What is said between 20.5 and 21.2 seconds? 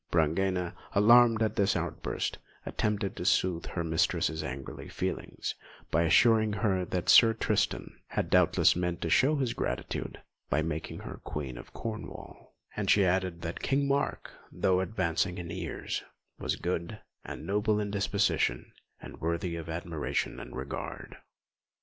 regard.